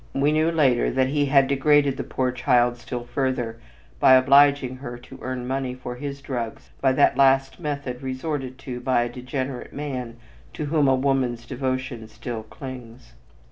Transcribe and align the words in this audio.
We 0.15 0.31
knew 0.31 0.49
later 0.49 0.89
that 0.89 1.09
he 1.09 1.27
had 1.27 1.47
degraded 1.47 1.95
the 1.95 2.03
poor 2.03 2.31
child 2.31 2.77
still 2.77 3.03
further 3.03 3.57
by 3.99 4.15
obliging 4.15 4.77
her 4.77 4.97
to 4.97 5.19
earn 5.21 5.45
money 5.45 5.75
for 5.75 5.95
his 5.95 6.21
drugs 6.21 6.71
by 6.81 6.93
that 6.93 7.17
last 7.17 7.59
method 7.59 8.01
resorted 8.01 8.57
to 8.65 8.79
by 8.79 9.03
a 9.03 9.09
degenerate 9.09 9.73
man 9.73 10.17
to 10.53 10.65
whom 10.65 10.87
a 10.87 10.95
woman's 10.95 11.45
devotion 11.45 12.07
still 12.07 12.41
clings. 12.41 13.13